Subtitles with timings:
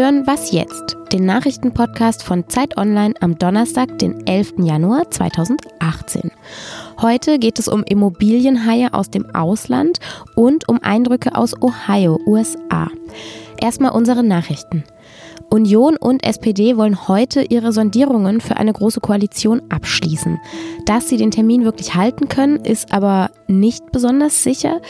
[0.00, 0.96] hören Was jetzt?
[1.12, 4.54] Den Nachrichtenpodcast von Zeit Online am Donnerstag, den 11.
[4.56, 6.30] Januar 2018.
[7.02, 9.98] Heute geht es um Immobilienhaie aus dem Ausland
[10.36, 12.88] und um Eindrücke aus Ohio, USA.
[13.60, 14.84] Erstmal unsere Nachrichten.
[15.50, 20.38] Union und SPD wollen heute ihre Sondierungen für eine große Koalition abschließen.
[20.86, 24.80] Dass sie den Termin wirklich halten können, ist aber nicht besonders sicher.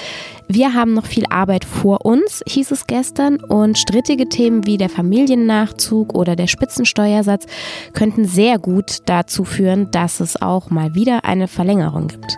[0.48, 4.90] Wir haben noch viel Arbeit vor uns, hieß es gestern, und strittige Themen wie der
[4.90, 7.46] Familiennachzug oder der Spitzensteuersatz
[7.94, 12.36] könnten sehr gut dazu führen, dass es auch mal wieder eine Verlängerung gibt.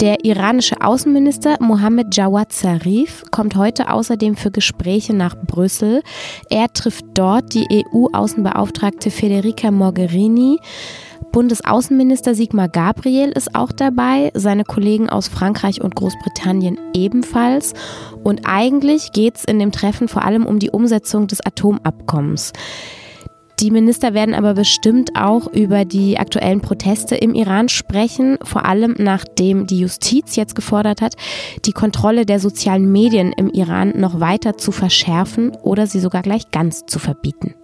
[0.00, 6.02] Der iranische Außenminister Mohammed Jawad Zarif kommt heute außerdem für Gespräche nach Brüssel.
[6.50, 10.58] Er trifft dort die EU-Außenbeauftragte Federica Mogherini.
[11.30, 17.72] Bundesaußenminister Sigmar Gabriel ist auch dabei, seine Kollegen aus Frankreich und Großbritannien ebenfalls.
[18.24, 22.52] Und eigentlich geht es in dem Treffen vor allem um die Umsetzung des Atomabkommens.
[23.60, 28.96] Die Minister werden aber bestimmt auch über die aktuellen Proteste im Iran sprechen, vor allem
[28.98, 31.14] nachdem die Justiz jetzt gefordert hat,
[31.64, 36.50] die Kontrolle der sozialen Medien im Iran noch weiter zu verschärfen oder sie sogar gleich
[36.50, 37.54] ganz zu verbieten.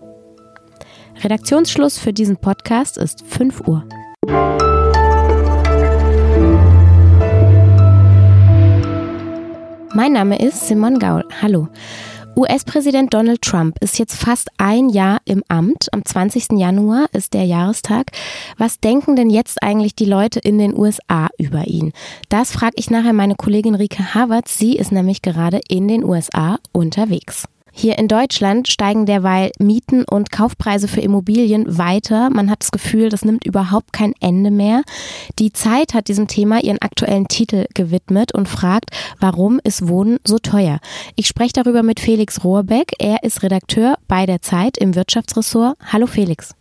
[1.23, 3.85] Redaktionsschluss für diesen Podcast ist 5 Uhr.
[9.93, 11.25] Mein Name ist Simon Gaul.
[11.43, 11.69] Hallo.
[12.37, 15.93] US-Präsident Donald Trump ist jetzt fast ein Jahr im Amt.
[15.93, 16.53] Am 20.
[16.53, 18.13] Januar ist der Jahrestag.
[18.57, 21.93] Was denken denn jetzt eigentlich die Leute in den USA über ihn?
[22.29, 24.49] Das frage ich nachher meine Kollegin Rike Harvard.
[24.49, 27.47] Sie ist nämlich gerade in den USA unterwegs.
[27.73, 32.31] Hier in Deutschland steigen derweil Mieten und Kaufpreise für Immobilien weiter.
[32.31, 34.83] Man hat das Gefühl, das nimmt überhaupt kein Ende mehr.
[35.39, 40.39] Die Zeit hat diesem Thema ihren aktuellen Titel gewidmet und fragt, warum ist Wohnen so
[40.39, 40.81] teuer?
[41.17, 42.93] Ich spreche darüber mit Felix Rohrbeck.
[42.99, 45.77] Er ist Redakteur bei der Zeit im Wirtschaftsressort.
[45.93, 46.55] Hallo Felix.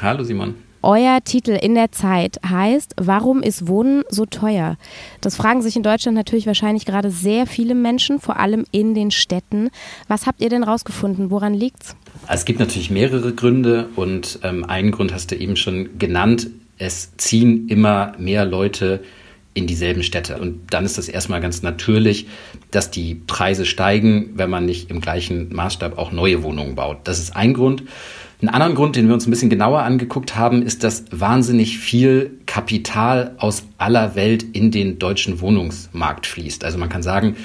[0.00, 0.54] Hallo Simon.
[0.84, 4.76] Euer Titel in der Zeit heißt, warum ist Wohnen so teuer?
[5.20, 9.12] Das fragen sich in Deutschland natürlich wahrscheinlich gerade sehr viele Menschen, vor allem in den
[9.12, 9.70] Städten.
[10.08, 11.30] Was habt ihr denn rausgefunden?
[11.30, 11.94] Woran liegt's?
[12.28, 16.50] Es gibt natürlich mehrere Gründe und ähm, einen Grund hast du eben schon genannt.
[16.78, 19.04] Es ziehen immer mehr Leute
[19.54, 20.38] in dieselben Städte.
[20.38, 22.26] Und dann ist es erstmal ganz natürlich,
[22.72, 27.00] dass die Preise steigen, wenn man nicht im gleichen Maßstab auch neue Wohnungen baut.
[27.04, 27.84] Das ist ein Grund.
[28.42, 32.40] Ein anderer Grund, den wir uns ein bisschen genauer angeguckt haben, ist, dass wahnsinnig viel
[32.44, 36.64] Kapital aus aller Welt in den deutschen Wohnungsmarkt fließt.
[36.64, 37.36] Also man kann sagen,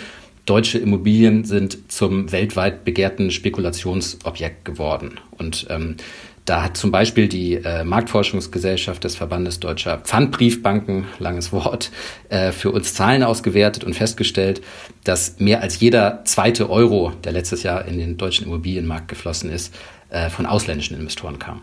[0.47, 5.19] deutsche Immobilien sind zum weltweit begehrten Spekulationsobjekt geworden.
[5.37, 5.97] Und ähm,
[6.45, 11.91] da hat zum Beispiel die äh, Marktforschungsgesellschaft des Verbandes Deutscher Pfandbriefbanken, langes Wort,
[12.29, 14.61] äh, für uns Zahlen ausgewertet und festgestellt,
[15.03, 19.75] dass mehr als jeder zweite Euro, der letztes Jahr in den deutschen Immobilienmarkt geflossen ist,
[20.09, 21.61] äh, von ausländischen Investoren kam.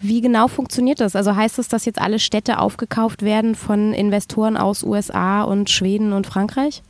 [0.00, 1.16] Wie genau funktioniert das?
[1.16, 6.12] Also heißt es, dass jetzt alle Städte aufgekauft werden von Investoren aus USA und Schweden
[6.12, 6.82] und Frankreich?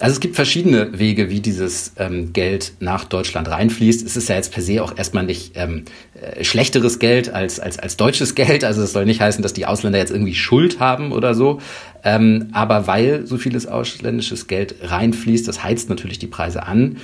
[0.00, 4.04] Also es gibt verschiedene Wege, wie dieses ähm, Geld nach Deutschland reinfließt.
[4.04, 5.84] Es ist ja jetzt per se auch erstmal nicht ähm,
[6.20, 8.64] äh, schlechteres Geld als, als, als deutsches Geld.
[8.64, 11.60] Also es soll nicht heißen, dass die Ausländer jetzt irgendwie Schuld haben oder so.
[12.02, 16.98] Ähm, aber weil so vieles ausländisches Geld reinfließt, das heizt natürlich die Preise an.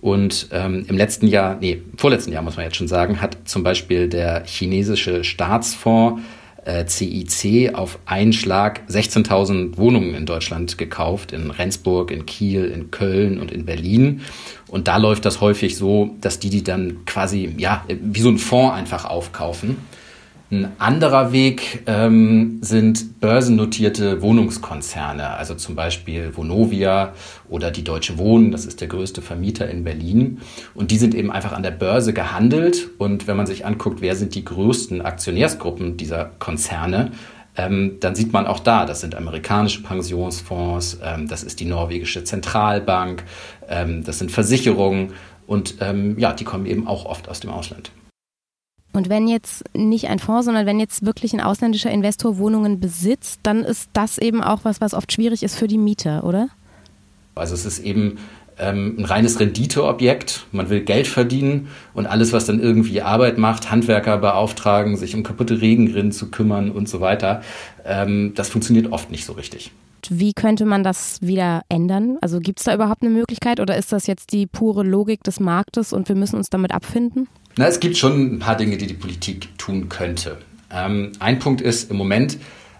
[0.00, 3.62] Und ähm, im letzten Jahr, nee, vorletzten Jahr muss man jetzt schon sagen, hat zum
[3.62, 6.22] Beispiel der chinesische Staatsfonds
[6.64, 12.90] äh, CIC auf einen Schlag 16.000 Wohnungen in Deutschland gekauft, in Rendsburg, in Kiel, in
[12.90, 14.22] Köln und in Berlin.
[14.68, 18.38] Und da läuft das häufig so, dass die die dann quasi, ja, wie so ein
[18.38, 19.76] Fonds einfach aufkaufen.
[20.52, 27.12] Ein anderer Weg ähm, sind börsennotierte Wohnungskonzerne, also zum Beispiel Vonovia
[27.48, 30.40] oder die Deutsche Wohnen, das ist der größte Vermieter in Berlin.
[30.74, 32.88] Und die sind eben einfach an der Börse gehandelt.
[32.98, 37.12] Und wenn man sich anguckt, wer sind die größten Aktionärsgruppen dieser Konzerne,
[37.56, 42.24] ähm, dann sieht man auch da, das sind amerikanische Pensionsfonds, ähm, das ist die norwegische
[42.24, 43.22] Zentralbank,
[43.68, 45.12] ähm, das sind Versicherungen
[45.46, 47.92] und ähm, ja, die kommen eben auch oft aus dem Ausland.
[48.92, 53.40] Und wenn jetzt nicht ein Fonds, sondern wenn jetzt wirklich ein ausländischer Investor Wohnungen besitzt,
[53.42, 56.48] dann ist das eben auch was, was oft schwierig ist für die Mieter, oder?
[57.36, 58.18] Also es ist eben
[58.58, 60.46] ähm, ein reines Renditeobjekt.
[60.52, 65.22] Man will Geld verdienen und alles, was dann irgendwie Arbeit macht, Handwerker beauftragen, sich um
[65.22, 67.42] kaputte Regenrinnen zu kümmern und so weiter,
[67.84, 69.70] ähm, das funktioniert oft nicht so richtig.
[70.08, 72.16] Wie könnte man das wieder ändern?
[72.20, 75.40] Also gibt es da überhaupt eine Möglichkeit oder ist das jetzt die pure Logik des
[75.40, 77.28] Marktes und wir müssen uns damit abfinden?
[77.56, 80.38] Na, es gibt schon ein paar Dinge, die die Politik tun könnte.
[80.72, 82.38] Ähm, ein Punkt ist im Moment,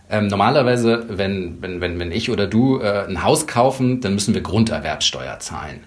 [0.09, 4.35] ähm, normalerweise, wenn, wenn, wenn, wenn ich oder du äh, ein Haus kaufen, dann müssen
[4.35, 5.81] wir Grunderwerbsteuer zahlen.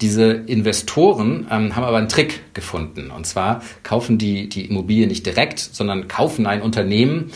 [0.00, 3.10] Diese Investoren ähm, haben aber einen Trick gefunden.
[3.10, 7.30] Und zwar kaufen die die Immobilie nicht direkt, sondern kaufen ein Unternehmen,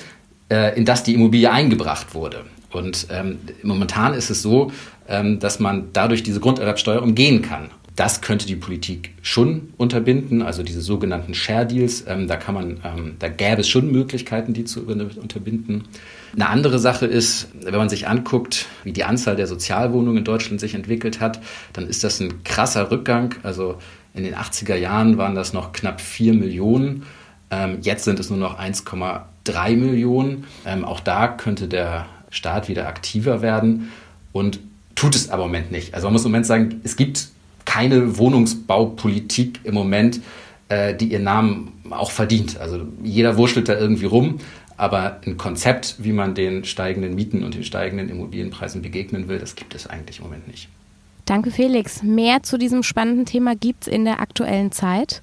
[0.50, 2.44] äh, in das die Immobilie eingebracht wurde.
[2.72, 4.72] Und ähm, momentan ist es so,
[5.08, 7.70] ähm, dass man dadurch diese Grunderwerbsteuer umgehen kann.
[7.96, 12.04] Das könnte die Politik schon unterbinden, also diese sogenannten Share Deals.
[12.06, 15.84] Ähm, da kann man, ähm, da gäbe es schon Möglichkeiten, die zu unterbinden.
[16.34, 20.60] Eine andere Sache ist, wenn man sich anguckt, wie die Anzahl der Sozialwohnungen in Deutschland
[20.60, 21.40] sich entwickelt hat,
[21.72, 23.34] dann ist das ein krasser Rückgang.
[23.42, 23.78] Also
[24.12, 27.04] in den 80er Jahren waren das noch knapp 4 Millionen.
[27.50, 30.44] Ähm, jetzt sind es nur noch 1,3 Millionen.
[30.66, 33.90] Ähm, auch da könnte der Staat wieder aktiver werden
[34.32, 34.58] und
[34.94, 35.94] tut es aber im Moment nicht.
[35.94, 37.28] Also man muss im Moment sagen, es gibt
[37.66, 40.20] keine Wohnungsbaupolitik im Moment,
[40.70, 42.58] äh, die ihren Namen auch verdient.
[42.58, 44.38] Also jeder wurschtelt da irgendwie rum,
[44.78, 49.56] aber ein Konzept, wie man den steigenden Mieten und den steigenden Immobilienpreisen begegnen will, das
[49.56, 50.68] gibt es eigentlich im Moment nicht.
[51.26, 52.02] Danke, Felix.
[52.02, 55.22] Mehr zu diesem spannenden Thema gibt es in der aktuellen Zeit.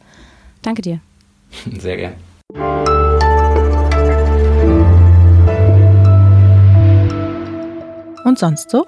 [0.62, 1.00] Danke dir.
[1.80, 2.13] Sehr gern.
[8.25, 8.86] Und sonst so?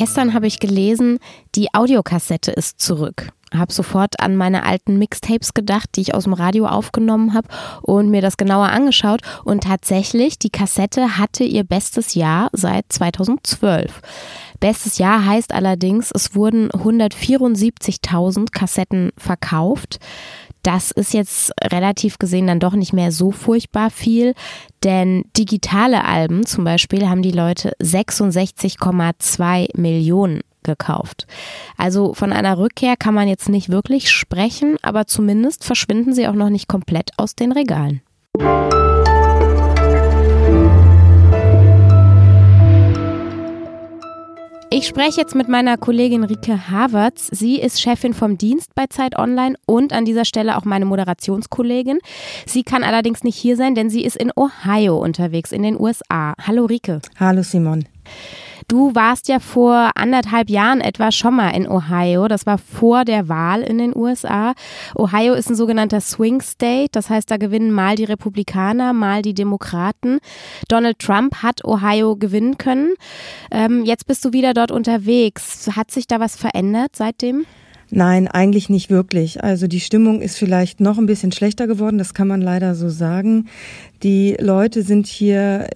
[0.00, 1.18] Gestern habe ich gelesen,
[1.54, 3.32] die Audiokassette ist zurück.
[3.52, 7.48] Habe sofort an meine alten Mixtapes gedacht, die ich aus dem Radio aufgenommen habe
[7.82, 9.20] und mir das genauer angeschaut.
[9.44, 14.00] Und tatsächlich, die Kassette hatte ihr bestes Jahr seit 2012.
[14.58, 19.98] Bestes Jahr heißt allerdings, es wurden 174.000 Kassetten verkauft.
[20.62, 24.34] Das ist jetzt relativ gesehen dann doch nicht mehr so furchtbar viel,
[24.84, 31.26] denn digitale Alben zum Beispiel haben die Leute 66,2 Millionen gekauft.
[31.76, 36.34] Also von einer Rückkehr kann man jetzt nicht wirklich sprechen, aber zumindest verschwinden sie auch
[36.34, 38.02] noch nicht komplett aus den Regalen.
[44.72, 47.26] Ich spreche jetzt mit meiner Kollegin Rike Havertz.
[47.32, 51.98] Sie ist Chefin vom Dienst bei Zeit Online und an dieser Stelle auch meine Moderationskollegin.
[52.46, 56.34] Sie kann allerdings nicht hier sein, denn sie ist in Ohio unterwegs, in den USA.
[56.40, 57.00] Hallo Rike.
[57.18, 57.84] Hallo Simon.
[58.68, 62.28] Du warst ja vor anderthalb Jahren etwa schon mal in Ohio.
[62.28, 64.54] Das war vor der Wahl in den USA.
[64.94, 66.90] Ohio ist ein sogenannter Swing State.
[66.92, 70.18] Das heißt, da gewinnen mal die Republikaner, mal die Demokraten.
[70.68, 72.94] Donald Trump hat Ohio gewinnen können.
[73.50, 75.70] Ähm, jetzt bist du wieder dort unterwegs.
[75.76, 77.46] Hat sich da was verändert seitdem?
[77.92, 79.42] Nein, eigentlich nicht wirklich.
[79.42, 82.88] Also die Stimmung ist vielleicht noch ein bisschen schlechter geworden, das kann man leider so
[82.88, 83.48] sagen.
[84.02, 85.68] Die Leute sind hier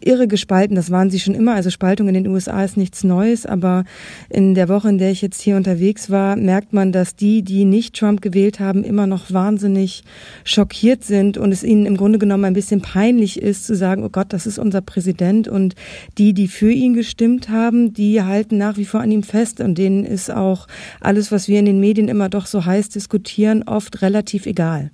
[0.00, 1.54] irre gespalten, das waren sie schon immer.
[1.54, 3.84] Also Spaltung in den USA ist nichts Neues, aber
[4.30, 7.64] in der Woche, in der ich jetzt hier unterwegs war, merkt man, dass die, die
[7.64, 10.04] nicht Trump gewählt haben, immer noch wahnsinnig
[10.44, 14.08] schockiert sind und es ihnen im Grunde genommen ein bisschen peinlich ist zu sagen, oh
[14.08, 15.74] Gott, das ist unser Präsident und
[16.16, 19.76] die, die für ihn gestimmt haben, die halten nach wie vor an ihm fest und
[19.76, 20.66] denen ist auch
[21.00, 24.90] alles, was wir in den Medien immer doch so heiß diskutieren, oft relativ egal.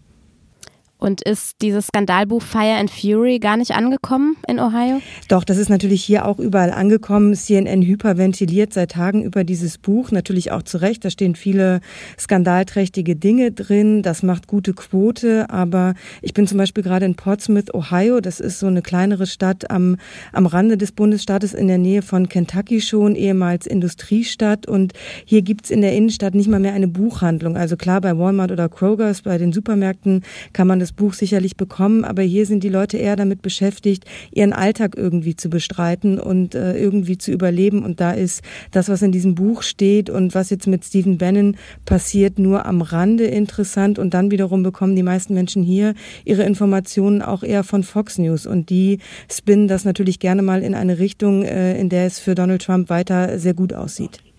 [0.96, 5.02] Und ist dieses Skandalbuch Fire and Fury gar nicht angekommen in Ohio?
[5.28, 7.34] Doch, das ist natürlich hier auch überall angekommen.
[7.34, 11.04] CNN hyperventiliert seit Tagen über dieses Buch, natürlich auch zu Recht.
[11.04, 11.80] Da stehen viele
[12.18, 14.02] skandalträchtige Dinge drin.
[14.02, 15.50] Das macht gute Quote.
[15.50, 18.20] Aber ich bin zum Beispiel gerade in Portsmouth, Ohio.
[18.20, 19.96] Das ist so eine kleinere Stadt am,
[20.32, 24.66] am Rande des Bundesstaates in der Nähe von Kentucky schon, ehemals Industriestadt.
[24.66, 24.92] Und
[25.24, 27.56] hier gibt's in der Innenstadt nicht mal mehr eine Buchhandlung.
[27.56, 30.22] Also klar, bei Walmart oder Krogers, bei den Supermärkten
[30.52, 34.52] kann man das Buch sicherlich bekommen, aber hier sind die Leute eher damit beschäftigt, ihren
[34.52, 37.82] Alltag irgendwie zu bestreiten und äh, irgendwie zu überleben.
[37.82, 41.56] Und da ist das, was in diesem Buch steht und was jetzt mit Stephen Bannon
[41.86, 43.98] passiert, nur am Rande interessant.
[43.98, 45.94] Und dann wiederum bekommen die meisten Menschen hier
[46.26, 48.44] ihre Informationen auch eher von Fox News.
[48.44, 48.98] Und die
[49.32, 52.90] spinnen das natürlich gerne mal in eine Richtung, äh, in der es für Donald Trump
[52.90, 54.33] weiter sehr gut aussieht.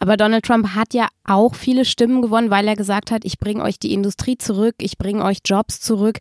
[0.00, 3.62] Aber Donald Trump hat ja auch viele Stimmen gewonnen, weil er gesagt hat, ich bringe
[3.62, 6.18] euch die Industrie zurück, ich bringe euch Jobs zurück.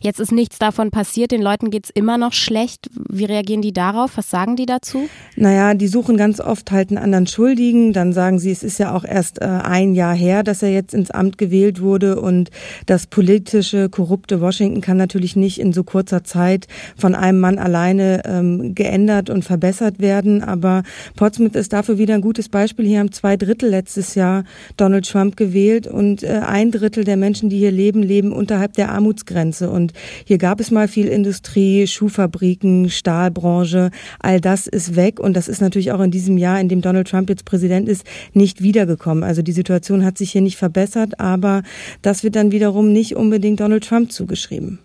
[0.00, 2.90] Jetzt ist nichts davon passiert, den Leuten geht es immer noch schlecht.
[3.08, 4.16] Wie reagieren die darauf?
[4.16, 5.08] Was sagen die dazu?
[5.36, 7.92] Naja, die suchen ganz oft halt einen anderen Schuldigen.
[7.92, 10.94] Dann sagen sie, es ist ja auch erst äh, ein Jahr her, dass er jetzt
[10.94, 12.50] ins Amt gewählt wurde und
[12.86, 18.22] das politische, korrupte Washington kann natürlich nicht in so kurzer Zeit von einem Mann alleine
[18.24, 20.42] ähm, geändert und verbessert werden.
[20.42, 20.82] Aber
[21.16, 22.86] Portsmouth ist dafür wieder ein gutes Beispiel.
[22.86, 24.44] Hier haben zwei Drittel letztes Jahr
[24.76, 28.90] Donald Trump gewählt und äh, ein Drittel der Menschen, die hier leben, leben unterhalb der
[28.90, 29.70] Armutsgrenze.
[29.70, 29.92] Und
[30.24, 33.90] hier gab es mal viel Industrie, Schuhfabriken, Stahlbranche.
[34.20, 37.08] All das ist weg und das ist natürlich auch in diesem Jahr, in dem Donald
[37.08, 39.24] Trump jetzt Präsident ist, nicht wiedergekommen.
[39.24, 41.62] Also die Situation hat sich hier nicht verbessert, aber
[42.02, 44.78] das wird dann wiederum nicht unbedingt Donald Trump zugeschrieben.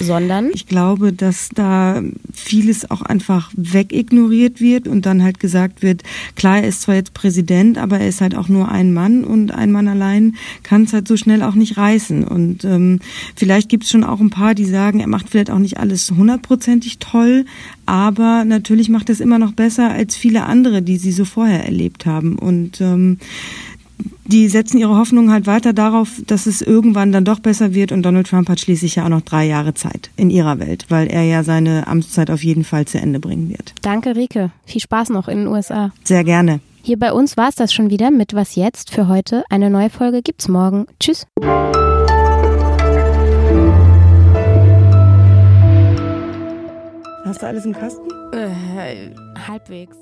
[0.00, 6.02] Sondern ich glaube, dass da vieles auch einfach wegignoriert wird und dann halt gesagt wird,
[6.34, 9.52] klar, er ist zwar jetzt Präsident, aber er ist halt auch nur ein Mann und
[9.52, 12.24] ein Mann allein kann es halt so schnell auch nicht reißen.
[12.24, 13.00] Und ähm,
[13.34, 16.10] vielleicht gibt es schon auch ein paar, die sagen, er macht vielleicht auch nicht alles
[16.10, 17.44] hundertprozentig toll,
[17.86, 21.64] aber natürlich macht er es immer noch besser als viele andere, die sie so vorher
[21.64, 22.38] erlebt haben.
[22.38, 23.18] Und ähm,
[24.26, 28.02] die setzen ihre Hoffnung halt weiter darauf, dass es irgendwann dann doch besser wird und
[28.02, 31.22] Donald Trump hat schließlich ja auch noch drei Jahre Zeit in ihrer Welt, weil er
[31.22, 33.72] ja seine Amtszeit auf jeden Fall zu Ende bringen wird.
[33.82, 34.50] Danke, Rike.
[34.64, 35.92] Viel Spaß noch in den USA.
[36.04, 36.60] Sehr gerne.
[36.82, 39.44] Hier bei uns war es das schon wieder mit Was jetzt für heute.
[39.50, 40.86] Eine neue Folge gibt's morgen.
[41.00, 41.26] Tschüss.
[47.24, 48.08] Hast du alles im Kasten?
[48.32, 49.10] Äh,
[49.48, 49.96] halbwegs.